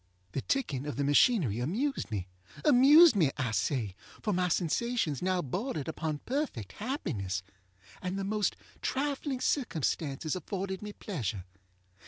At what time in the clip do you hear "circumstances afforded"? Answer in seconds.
9.41-10.81